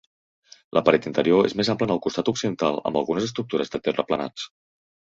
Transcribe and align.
La 0.77 0.81
paret 0.87 1.05
interior 1.09 1.45
és 1.51 1.55
més 1.61 1.71
ampla 1.75 1.89
en 1.91 1.95
el 1.99 2.03
costat 2.09 2.33
occidental, 2.35 2.81
amb 2.91 3.01
algunes 3.03 3.31
estructures 3.31 3.75
de 3.77 3.85
terraplenats. 3.91 4.53